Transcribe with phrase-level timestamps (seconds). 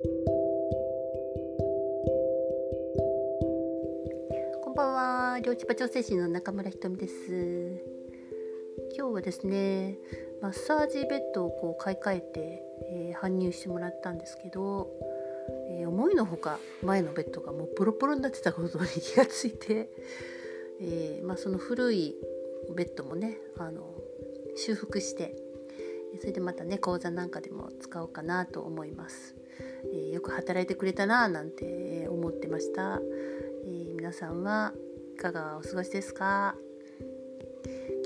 [0.00, 0.08] こ
[4.70, 7.82] んばんは、両千葉調整士の中村ひとみです。
[8.96, 9.98] 今日はですね、
[10.40, 14.88] マッサージベッドをこう買い替えて、えー、搬入してもらったんですけど、
[15.68, 19.90] えー、思いのほか前のベッドがもうボロボロになってたことに気がついて、
[20.80, 22.14] えー、まあ、その古い
[22.76, 23.96] ベッドもねあの
[24.54, 25.34] 修復して
[26.20, 29.34] それでまたね講座なんかでも使おうかなと思います、
[29.92, 33.00] えー、よく働いてくれたななんて思ってました、
[33.66, 34.74] えー、皆さんは
[35.14, 36.54] いかがお過ごしですか？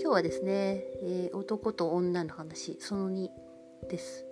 [0.00, 3.28] 今日はですね、えー、男と女の話その2
[3.88, 4.24] です。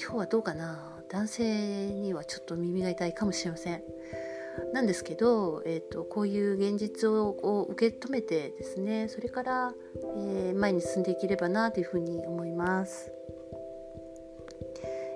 [0.00, 0.98] 今日はどうかな？
[1.08, 3.82] 男性にはちょっと耳が痛いかもしれません。
[4.74, 9.72] なんですけど、えーと、こういう現実を受け止めてですねそれから、
[10.16, 13.10] えー、前に進んでいければなというふうに思います。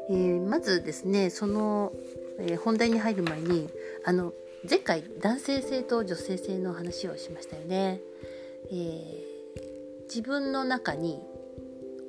[0.09, 1.93] えー、まずですねその、
[2.39, 3.69] えー、本題に入る前に
[4.05, 4.33] あの
[4.69, 8.01] 前回男性性と女性性の話をしましたよね。
[8.69, 11.21] えー、自分の中に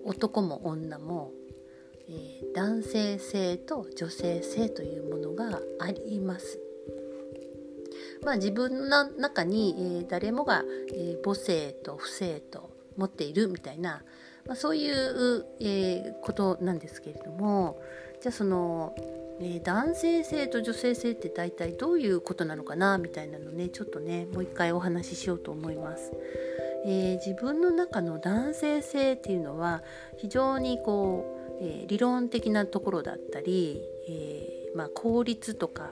[0.05, 1.31] 男も女も、
[2.09, 6.59] え男性性と女性性というものがあります。
[8.23, 14.03] まあ、自分の中に、えー、誰もが、え、母性と不正と持っているみたいな、
[14.47, 17.79] まあ、そういう、えー、ことなんですけれども
[18.21, 18.95] じゃあその、
[19.39, 26.11] え男性性と女性性って大体どういうことなのかなみたいなのねちょっとねもう一回お話ししようと思います。
[26.85, 29.83] え自分の中の男性性っていうのは
[30.15, 35.91] 非常にこう、え理論的なところだったり、えまあ、効率とか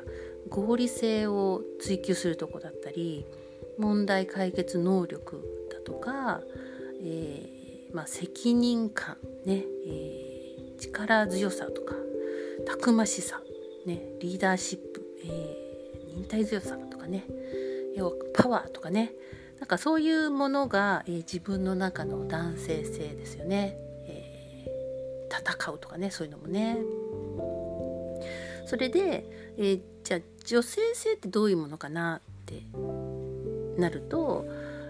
[0.50, 3.26] 合理性を追求するとこだったり
[3.78, 6.42] 問題解決能力だとか、
[7.03, 11.95] えー、まあ、責任感ね、えー、力強さとか
[12.66, 13.42] たくましさ、
[13.86, 17.25] ね、リーダーシップ、えー、忍耐強さとかね
[17.95, 19.11] 要はパワーとかね
[19.59, 24.65] なんかそういうものが、え自分の中の男性性ですよね、え
[25.31, 26.77] 戦うとかねそういうのもね。
[28.65, 29.26] それで、
[29.58, 32.61] え、じゃあ女性性ってどういうものかなって
[33.80, 34.45] なると、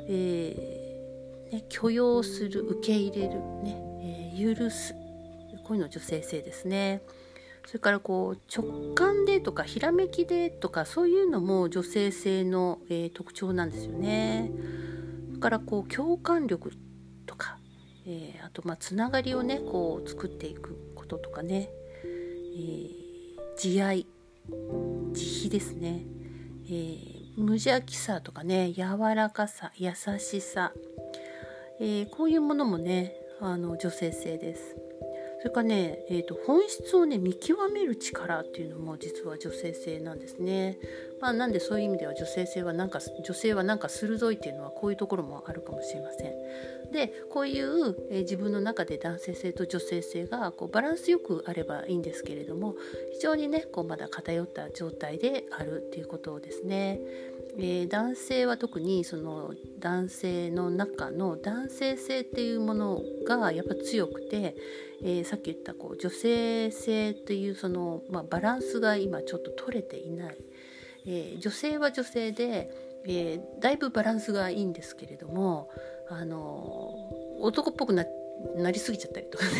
[0.07, 0.74] えー、
[1.55, 4.93] ね、許容する受け入れる、ねえー、許す
[5.63, 7.01] こういうの女性性ですね。
[7.65, 14.51] それからこう直感でとかひらめきでとかそういうのも女性性の、えー、特徴なんですよね。
[15.29, 16.71] それからこう共感力
[17.25, 17.57] とか、
[18.05, 21.71] えー、あとまあつながりをねこう作っていくこととかね、
[22.07, 22.91] えー、
[23.57, 24.05] 慈愛
[25.13, 26.05] 慈悲ですね、
[26.69, 30.71] え、無邪気さとかね柔らかさ優しさ、
[31.79, 34.75] えー、こういうものもねあの女性性です
[35.45, 40.79] それからね、えーと、本質をね見極める力っていうのも実は女性性なんですね。
[41.21, 46.91] まあ、なんでそういう意味では女性性はなんか女性はなんか鋭いっていうのはこういうところもあるかもしれません。
[46.91, 52.73] でこういう、えー、自分の中で男性性と女性性がこうバランスよくあればいいんですけれども
[53.13, 56.99] 非常にねこうまだ偏った状態であるっていうことですね。
[57.57, 64.55] えー、男性は特にその男性の中の男性性っていうものがやっぱ強くて、
[65.01, 70.37] えー、さっき言ったこう女性性っていうその、まあ、バランスが今ちょっと取れていない、
[71.05, 72.69] えー、女性は女性で、
[73.07, 75.69] えだいぶバランスがいいんですけれども
[76.09, 76.93] あの
[77.39, 78.05] 男っぽくな
[78.71, 79.51] りすぎちゃったりとかね。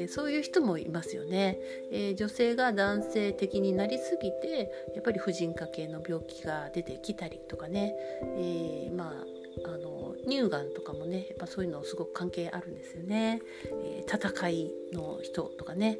[0.00, 1.58] えそういう人もいますよね、
[1.92, 9.24] え、女性が男性的になりすぎてやっぱり婦人科系の病気が出てきたりとかね、えー、まあ
[9.64, 13.42] あの乳がんとかもねやっぱそういうのすごく関係あるんですよね、
[13.84, 15.98] え、戦いの人とかね、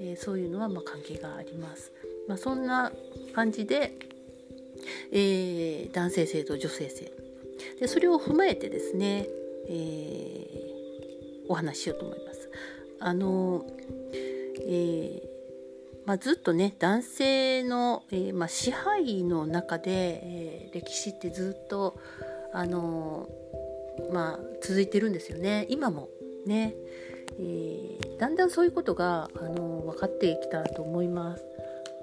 [0.00, 1.92] えそういうのはま関係があります、
[2.28, 2.92] まあ、そんな
[3.34, 3.94] 感じで、
[5.12, 7.12] え男性性と女性性。
[7.80, 9.26] でそれを踏まえてですね、
[9.68, 10.70] え
[11.48, 12.29] お話ししようと思います。
[13.00, 13.66] あの
[14.62, 21.98] えー、まあ、ずっとね男性の、えー、まあ、支配の中で、えー、歴史ってずっと
[22.52, 23.28] あの
[24.12, 26.08] まあ、続いてるんですよね今も
[26.46, 26.74] ね、
[27.38, 31.44] えだんだんそういうことがあの分かってきたと思います。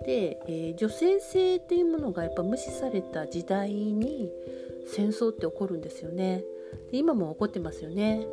[0.05, 4.29] で、え女性性っていうものがやっぱ無視された時代に
[4.87, 6.43] 戦争って起こるんですよね。
[6.91, 8.25] 今も起こってますよね。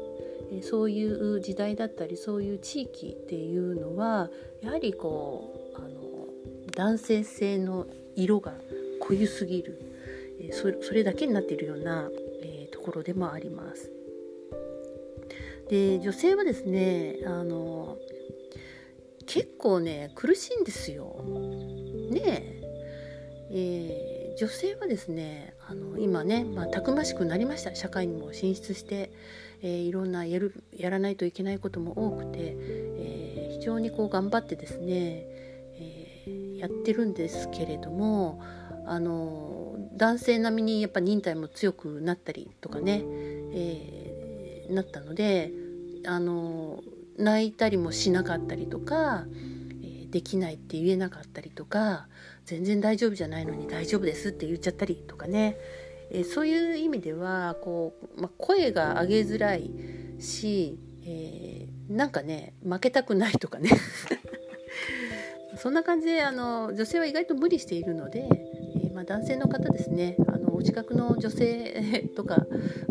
[0.62, 4.30] そういう時代だったりそういう地域っていうのは
[4.62, 6.28] やはりこうあの
[6.74, 7.86] 男性性の
[8.16, 8.54] 色が
[9.00, 9.94] 濃ゆすぎる
[10.52, 12.10] それそれだけになっているような、
[12.42, 13.90] え、ところでもあります。
[15.68, 17.96] で女性はですねあの
[19.26, 21.24] 結構ね苦しいんですよ。
[22.10, 22.60] ね
[23.50, 29.10] えー、女性はですねあの今ね、まあ、たくましくなりました社会にも進出して、
[29.62, 35.26] えー、いろんなやるやらないといけないことも多くて、えー、非常にこう頑張ってですね、
[35.76, 38.42] えやってるんですけれども
[38.86, 45.52] あの男性並みにやっぱ忍耐も強くなったりとかね、えなったので
[46.06, 46.82] あの
[47.18, 49.24] 泣いたりもしなかったりとか、
[50.10, 52.06] できないって言えなかったりとか
[52.44, 55.56] 全然大丈夫じゃないのに大丈夫ですって言っちゃったりとかね、
[56.10, 59.70] えそういう意味ではこう、ま声が上げづらい
[60.18, 63.70] し、えー、なんかね負けたくないとかね。
[65.56, 68.28] そんな感じであの女性は意外と無理しているので、
[68.74, 70.16] えー、まあ、男性の方ですね。
[70.28, 72.46] あのお近くの女性 とか、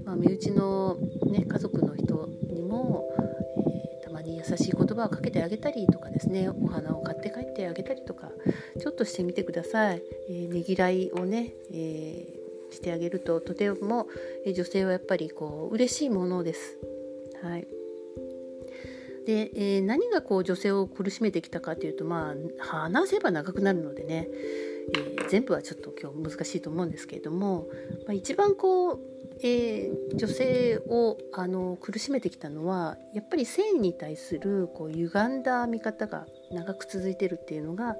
[0.05, 0.97] まあ、身内の、
[1.31, 3.09] ね、家族の人にも
[4.01, 6.49] えたまに優しい言葉をかけてあげたりとかですね。
[6.49, 8.31] お花を買って帰ってあげたりとか
[8.79, 10.01] ちょっとしてみてください。
[10.29, 12.42] えー、ねぎらいをね、え、
[12.73, 14.07] してあげるととても、
[14.53, 16.77] 女性はやっぱりこう嬉しいものです。
[17.41, 17.67] はい
[19.25, 24.27] で、えー、何がこう女性を苦しめてきたかというとまあ話せば長くなるのでね、
[24.93, 27.67] えー、全部はちょっと今日難しいと思うんですけれども、
[28.05, 28.99] まあ、一番こう
[29.41, 37.95] えー、女性をあの苦しめてきたのはやっぱり性に対するこう歪んだ見方が長く続いてるっていうのが、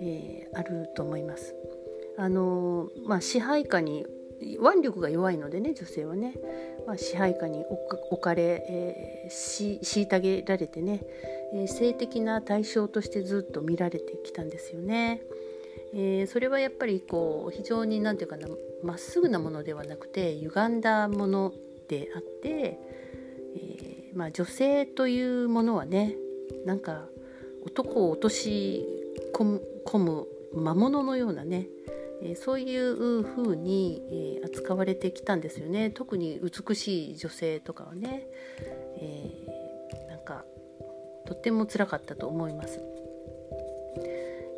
[0.00, 1.54] え、あると思います。
[2.16, 4.06] あのまあ、支配下に
[4.40, 6.34] 腕力が弱いのでね女性はね、
[6.86, 11.00] まあ、支配下に置かれ、えー、虐げられてね、
[11.52, 15.22] えー、性的な対象としてずっと見られてきたんですよね。
[15.96, 18.52] えー、それはやっぱりこう非常に何て言うかな
[18.82, 21.52] まっすぐなものではなくて歪んだもの
[21.88, 22.78] であって、
[23.56, 26.16] えー、まあ、女性というものはね
[26.66, 27.06] なんか
[27.64, 28.84] 男を落とし
[29.32, 31.68] 込む魔物のようなね、
[32.24, 34.02] えー、そういう風に、
[34.40, 38.26] えー、扱われてきたんですよね特に美しい女性とかはね、
[38.98, 40.44] えー、なんか
[41.26, 42.80] とってもつらかったと思います。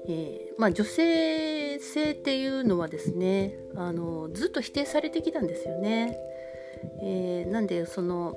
[0.08, 6.16] えー、まあ、女性性っていうのはですねあのずっと否定されてきたんですよね。
[7.02, 8.36] えー、なんでその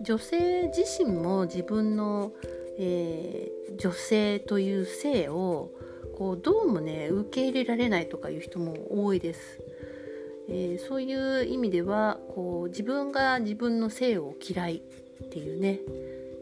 [0.00, 2.32] 女性自身も自分の、
[2.78, 5.70] えー、女性という性を
[6.16, 9.60] こうどうもね受け入れられないとかいう人も多いです。
[10.48, 15.80] えー、そういう意味ではこう自分が自分の性を嫌いっていうね、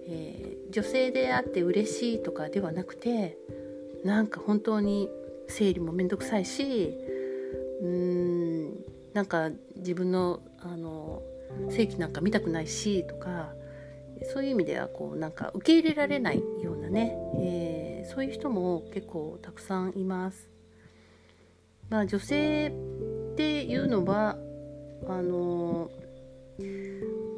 [0.08, 3.38] えー、女性であって嬉しいとかではなくて
[4.04, 5.08] なんか本当に
[5.48, 6.94] 生理もめんどくさいし
[7.80, 11.22] うーんなんか自分のあの
[11.70, 13.52] 性器なんか見たくないしとか
[14.32, 20.48] そういう意味ではこうなんか受け入れられないようなね、えー、そういう人も結構たくさんいます。
[21.88, 24.36] まあ、女性っていうのは
[25.08, 25.90] あの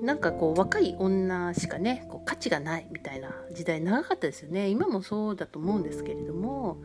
[0.02, 4.68] なんかこう若い女しかねこう価値がないみたいな時代長かったですよね。
[4.68, 6.76] 今もそうだと思うんですけれども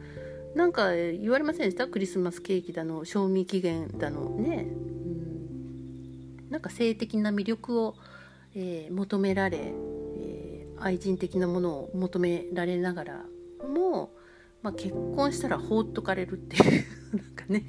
[0.55, 1.87] なんか言われませんでした？
[1.87, 4.29] クリスマスケーキだの賞味期限だの。
[4.29, 4.71] ね、う
[6.47, 7.95] ん、なんか性的な魅力を、
[8.55, 9.73] えー、求められ、
[10.81, 13.25] 愛人的なものを求められながら
[13.67, 14.11] も、
[14.61, 17.63] まあ、結婚したら放っとかれるっていうなんかね、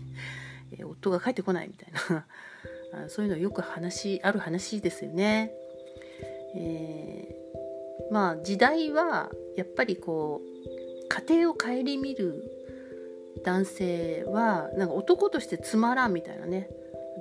[0.73, 1.93] え、夫が帰ってこないみたい
[2.95, 5.53] な そういうのよく話ある話ですよね。
[6.57, 12.43] えー、まあ時代はやっぱりこう家庭を顧みる
[13.45, 16.69] 男性はなんか男としてつまらんみたいなね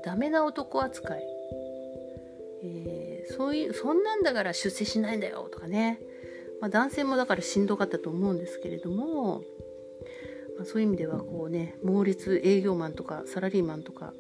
[0.04, 1.24] ダメな男扱い、
[2.64, 2.99] えー、
[3.36, 6.00] そういうそんなんだから出世しないんだよとかね、
[6.62, 9.42] まあ、男性もだからしんどかったと思うんですけれども、
[10.58, 14.14] まあ、そういう意味ではこうね猛烈営業マンとかサラリーマンとか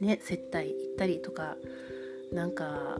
[0.00, 1.56] ね接待行ったりとか
[2.32, 2.98] なんか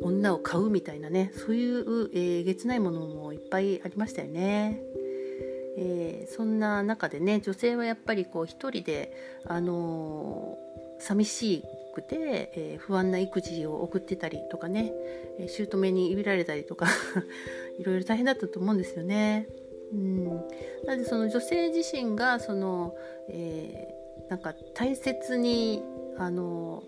[0.00, 4.80] 女を買うみたいなねそういう、えー、げつないものもいっぱいありましたよね。
[5.74, 9.12] えー、そんな中でね女性はやっぱりこう一人で、
[9.46, 14.92] あのー、寂しいくて、えー、不安な育児を送ってたりとかね、
[15.38, 16.86] え姑にいびられたりとか
[17.78, 19.48] いろいろ大変だったと思うんですよね。
[19.92, 20.24] うん、
[20.84, 22.96] なのでその女性自身がその、
[23.28, 23.94] え
[24.28, 25.82] なんか大切に
[26.16, 26.82] あの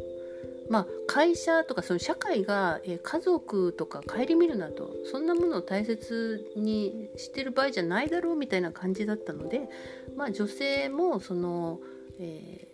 [0.69, 9.69] まあ、会社とかその社会が、え家族とか顧みるなとそんなものを大切にしてる場合じゃないだろうみたいな感じだったので、
[10.17, 11.81] まあ、女性もその、
[12.19, 12.69] え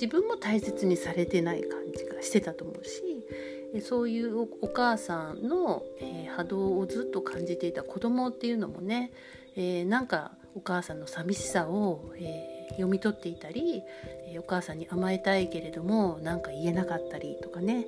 [0.00, 9.10] 自分も大切にされてない感じがしてたと思うし、そういうお母さんの、え、波動をずっと感じていた子供っていうのもね、
[9.56, 13.82] え、なんかお母さんの寂しさを、え、読み取っていたり、
[14.30, 17.86] えお母さんに甘えたいけれどもなんか言えなかったりとかね、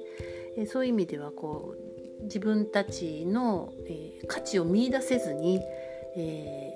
[0.57, 1.77] えそういう意味ではこ
[2.21, 5.61] う自分たちの、え価値を見いだせずに、
[6.17, 6.75] え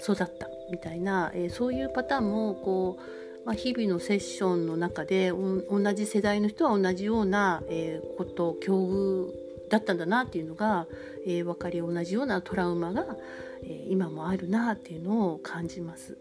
[0.00, 9.28] 育ったみたいな、えそういうパターンもこうまあ、日々のセッションの中で同じ世代の人は同じような、えー、こと境遇
[9.70, 10.86] だったんだなっていうのが、
[11.26, 13.06] えー、分かり同じようなトラウマが、
[13.62, 16.18] えー、今もあるなっていうのを感じます。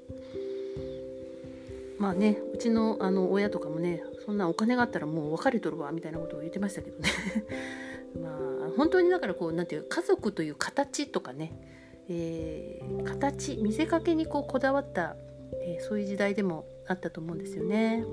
[1.97, 7.09] まあねうちのあの親とかもねそんなお金があったらもう別れとるわみたいなことを言ってましたけどね
[8.21, 11.51] まあ本当にだからこうなんていう家族という形とかね、
[12.07, 15.17] えー、形見せかけにこうこだわった、
[15.61, 18.03] えー、そういう時代でもあったと思うんですよね。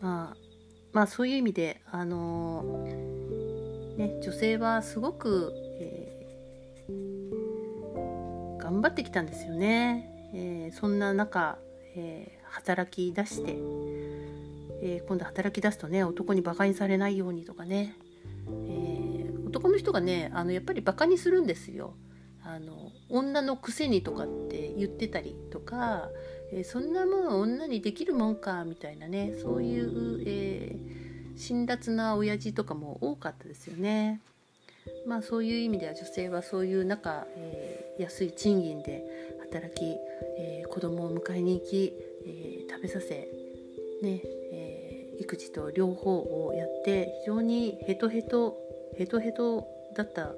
[0.00, 0.36] まあ、
[0.92, 2.84] まあそういう意味であの
[3.96, 10.30] ね女性はすごく、えー、頑張ってきたんですよね。
[10.34, 11.58] えー、そんな中、
[11.96, 13.56] えー、働き出して、
[14.82, 17.96] え今度働き出すとね男にバカにされないようにとかね、
[18.68, 21.94] え男の人がねあのやっぱりバカにするんですよ。
[22.48, 26.08] あの女のくせにとかって言ってたりとか、
[26.50, 34.22] えー、そんなもん女にできるもんかみたいなねそういう、えー、辛辣な親父とかも多かったですよね。
[35.06, 39.04] まあそういう意味では女性はそういう中、えー、安い賃金で
[39.50, 39.84] 働き、
[40.38, 41.92] えー、子供を迎えに行き、
[42.26, 43.28] えー、食べさせ、
[44.02, 48.56] ねえー、育児と両方をやって非常にヘトヘト
[48.96, 50.32] ヘトヘトだった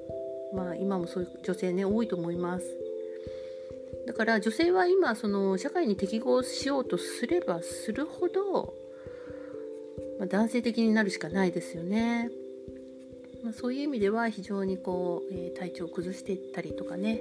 [0.54, 2.64] まあ今もそういう女性ね多いと思います。
[4.06, 8.74] だから女性は今その社会に適合しようとすればするほど、
[10.18, 12.30] まあ、男性的になるしかないですよね、
[13.44, 17.20] まあ、そういう意味では非常にこう、えー、体調を崩していったりとかね、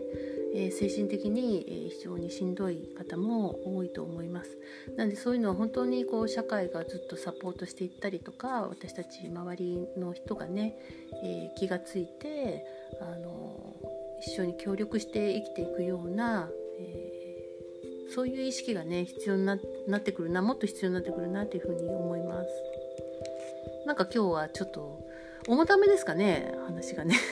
[0.56, 4.58] えー、精神的に、え、非常にしんどい方も多いと思います。
[4.98, 10.76] なのでそういうのは本当にこう社会がずっとサポートしていったりとか私たち周りの人がね、
[11.24, 12.66] え気がついて
[13.02, 13.76] あの
[14.22, 16.50] 一緒に協力して生きていくような、
[16.80, 19.60] えー、そういう意識がね必要になっ
[20.02, 22.50] てくるなもっと必要になってくるなというふうに思います。
[23.86, 25.00] なんか今日はちょっと
[25.48, 27.16] 重ためですかね話がね。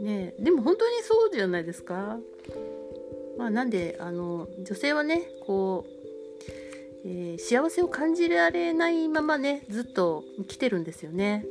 [0.00, 2.18] ねでも本当にそうじゃないですか。
[3.38, 6.02] まあなんであの女性はねこう
[7.04, 11.44] えー、幸せを感じられないままねずっと来てるんですよね。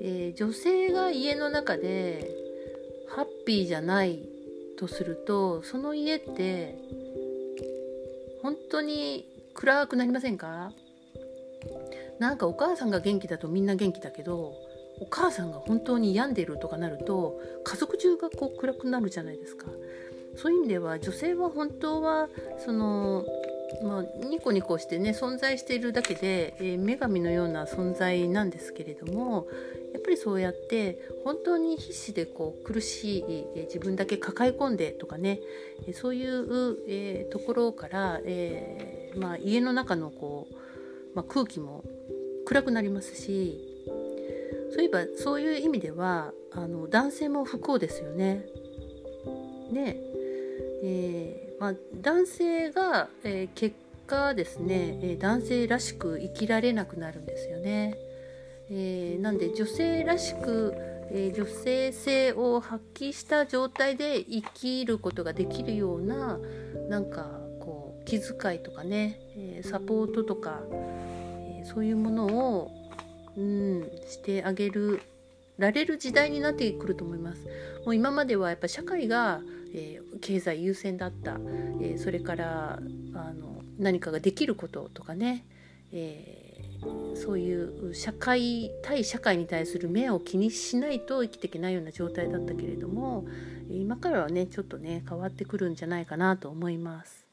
[0.00, 2.30] えー、女性が家の中で
[3.08, 4.26] ハッピーじゃない
[4.78, 6.74] とするとその家って
[8.42, 10.72] 本当に暗くなりませんか？
[12.18, 14.54] なんかお母さんが元気だとみんな元気だけど
[15.00, 19.66] お母さんが本当に病んでるとかなると家族中がこう暗くなるじゃないですか。
[20.36, 22.28] そういう意味では女性は本当は
[22.64, 23.26] その
[23.84, 29.46] まあ、ニコニコしてね存在しているだけで、えー、女神のような存在なんですけれども
[30.10, 33.24] ぱりそうやって本当に必死でこう苦しい、
[33.54, 35.40] え、自分だけ抱え込んでとかね、
[35.86, 40.54] え、そういう、え、ところから、えまあ、家の中のこう、
[41.14, 41.84] まあ、空気も
[42.44, 43.60] 暗くなりますし
[44.72, 48.44] そういえばそういう意味ではあの男性も不幸ですよね。
[49.72, 49.96] で、
[50.82, 53.76] えまあ、男性が、え結
[54.06, 57.96] 果ですね、え男性らしく生きられなくなるんですよね。
[58.70, 60.74] えー、なんで女性らしく、
[61.10, 66.38] えー、女性性を発揮した状態で生きることができるような
[66.88, 72.70] なんかこう気遣いとかね、えー、サポートとか、えそういうものを、
[73.36, 75.02] うん、してあげる
[75.58, 77.46] られる時代になってくると思います。
[77.84, 79.40] もう今まではやっぱ社会が、
[79.72, 81.38] え経済優先だった、
[81.80, 82.80] えそれから
[83.14, 85.44] あの何かができることとかね、
[85.92, 86.39] え
[87.14, 93.26] そういう社会対社会に対する目を気にしないと生きていけないような状態だったけれども
[93.70, 97.26] 今からはねちょっとね変わってくるんじゃないかなと思います。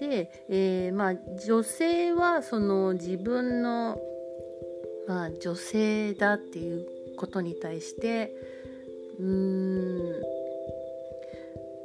[0.00, 1.14] で、えー、まあ
[1.46, 3.98] 女性はその自分の、
[5.08, 8.32] まあ、女性だっていうことに対して
[9.18, 10.22] うーん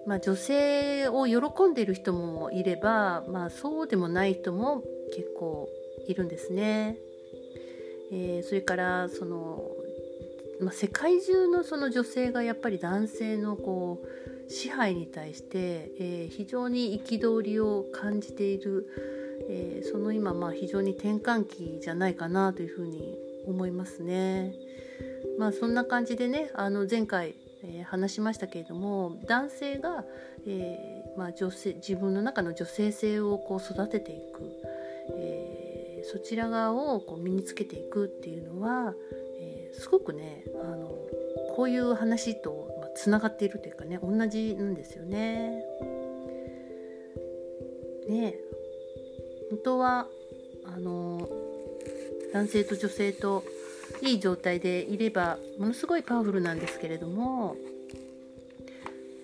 [0.05, 4.83] まあ女性を喜んでいる人もいれば、まあ、そうでもない人も
[5.15, 5.69] 結構
[6.07, 6.98] いるんですね。
[8.12, 9.63] えー、それからその、
[10.60, 18.88] まあ、世界中のその女性がやっぱり男性のこう支配に対して、えー、非常に憤りを感じている、
[19.50, 23.17] えー、その今まあ非常に転換期じゃないかなというふうに
[23.48, 24.53] 思いますね。
[25.39, 30.05] まあそんな感じでねあの前回、えー、話しましたけれども男性が、
[30.45, 34.73] えー、まあ、女性自分の中の女性性をこう育てていく、
[36.13, 38.93] そちら側をこう身につけていくっていうのは、
[39.39, 40.96] えすごくねあの
[41.55, 45.63] こういう話とつながっているというかね同じなんですよね。
[48.08, 48.36] ね
[49.50, 50.08] 本当は
[50.65, 51.27] あの
[52.32, 53.43] 男性と女性と
[54.03, 57.55] いい状態でいればものすごいパワフルなんですけれども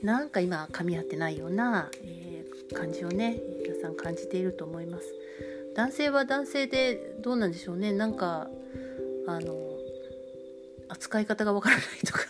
[0.02, 5.19] なんか今噛み合ってないような、えー、感じをね皆さん感じていると思います。
[5.80, 7.94] 男性は男性でどうなんでしょうね。
[7.94, 8.50] なんか
[9.26, 9.56] あの
[10.90, 12.26] 扱い方がわからないとか。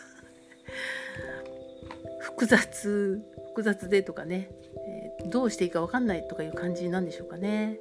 [2.22, 4.51] 複雑複雑でとかね、
[4.86, 7.79] えー、どうしていいか分かんないとかいう感じなんでしょうかね、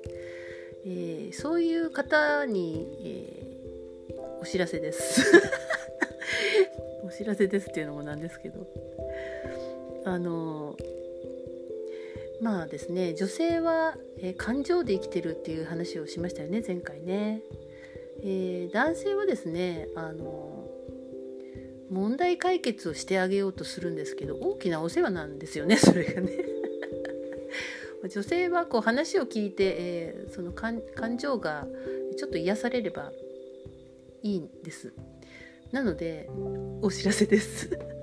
[0.87, 5.23] えー、そういう方に、えー、お知らせです。
[7.05, 8.67] お知らせですっていうのもなんですけど。
[10.07, 10.79] あの
[12.41, 17.43] まあですね女性は、え感情で生きてるっていう話をしましたよね前回ね、
[18.23, 20.69] え男性はですねあの
[21.91, 26.33] 問題解決をしてあげようとするんですけど大きなお世話なんですよね それがね。
[28.09, 30.81] 女性はこう話を聞いて、えー、その感
[31.19, 31.67] 情が
[32.17, 33.13] ちょっと癒されれば
[34.23, 34.93] いいんです。
[35.73, 36.29] なので
[36.81, 37.98] お知らせです。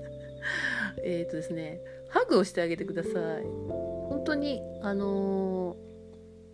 [1.08, 3.12] えっとですねハグをしてあげてください。
[4.08, 5.76] 本当にあの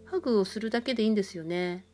[0.06, 1.86] ー、ハグをするだけでいいんですよね。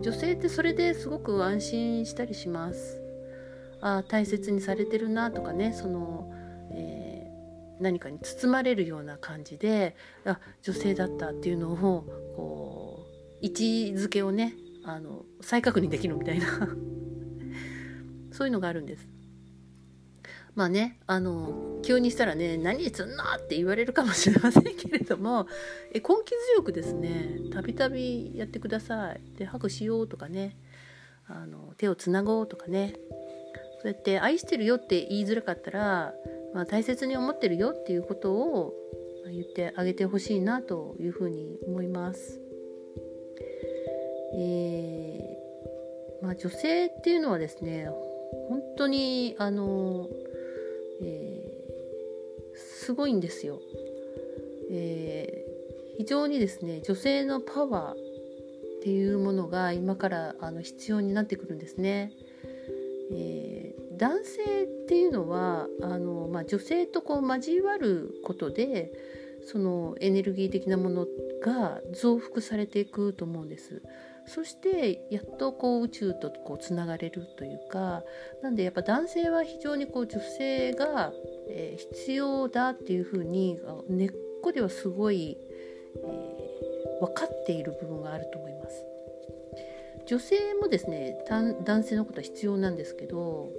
[0.00, 3.00] 女性ってそれですごく安心したりします。
[3.80, 6.32] あ大切にされてるなとかねその、
[6.72, 12.04] えー、何かに包まれるような感じであ女性だったっていうのを
[12.36, 13.06] こ
[13.42, 13.62] う位置
[13.96, 16.46] づけをねあの再確認できるみたいな。
[18.30, 19.17] そういうのがあるんです。
[20.58, 25.46] まあね、あの急にしたらね「何すんの?」って言われるかもしれませんけれども
[25.94, 29.20] え根気強くですねたびたびやってください。
[29.38, 30.56] でハグしようとかね
[31.28, 32.94] あの手をつなごうとかね
[33.80, 36.12] そうやって愛してるよって言いづらかったら、
[36.52, 38.74] まあ、大切に思ってるよっていうことを
[39.30, 42.40] 言ってあげてほしいなというふうに思います。
[44.34, 47.88] えー、まあ、女性っていうのはですね
[48.48, 50.08] 本当にあの、
[51.02, 53.60] えー、すごいんですよ。
[54.70, 58.08] えー、非常にですね女性のパワー
[58.78, 62.12] っていうものが今からあの必要になってくるんですね。
[63.10, 68.92] えー、男性っていうのはあの、まあ、女性とこう交わることで
[69.44, 71.06] そのエネルギー的なもの
[71.42, 73.82] が増幅されていくと思うんです。
[74.28, 78.02] そしてやっとこう宇宙とこうつながれるというか
[78.42, 81.12] なんでやっぱ男性は非常にこう女性が、
[81.48, 84.12] え、必要だっていうふうに根っ
[84.42, 85.38] こではすごい、
[85.96, 88.84] えー、分かっている部分があると思います。
[90.06, 93.50] 女性もですね男性のことは必要なんですけど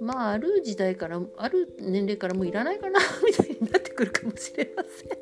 [0.00, 5.18] まあある時代からある年齢からもういらないかなみたいになってくるかもしれません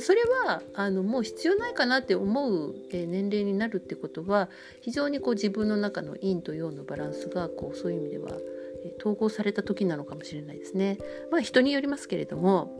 [0.00, 4.48] それはあのもう必要ないかなって思うえ年齢になるってことは
[4.80, 8.30] 非常にこう自分の中の陰と陽のバランスがこうそういう意味では
[8.84, 10.98] え統合された時なのかもしれないですね。
[11.30, 12.70] まあ人によりますけれども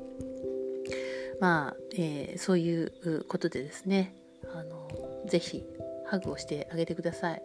[1.41, 4.15] まあ、えー、そういうことでですね
[4.55, 4.89] あの
[5.27, 5.65] ぜひ
[6.07, 7.43] ハグをしてあげてください。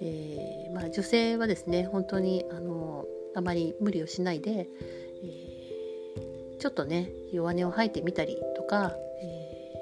[0.00, 4.68] えー、まあ、女性はですね本当にあのあまり無理をしないで、
[5.24, 9.72] えー、ちょっとね弱音を吐いてみたりか、え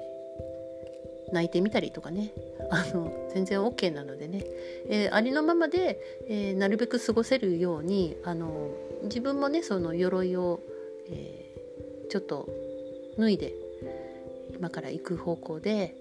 [1.31, 2.31] ー、泣いてみたりとかね。
[2.71, 4.43] あの全然 OK なのでね、
[4.89, 8.71] えありのままで、えなるべく過ごせるようにあの
[9.03, 10.59] 自分もねその鎧を、
[11.09, 11.53] え
[12.09, 12.49] ちょっと
[13.17, 13.53] 脱いで
[14.55, 15.95] 今から行く方向で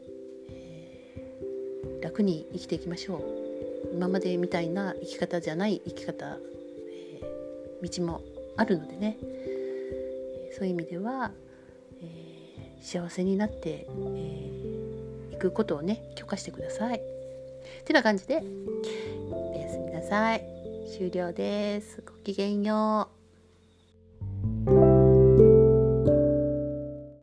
[2.03, 3.95] 楽に生きていきましょう。
[3.95, 6.39] 今までみたいな生き方じゃない生き方、
[6.89, 8.23] えー、道も
[8.57, 9.19] あるのでね。
[10.57, 11.33] そういう意味では、
[12.85, 17.01] 幸せになってい、えー、くことをね許可してください。
[17.87, 18.43] てな感じで
[19.31, 20.47] おやすみなさい。
[20.97, 22.03] 終了です。
[22.07, 23.14] ごきげんよう。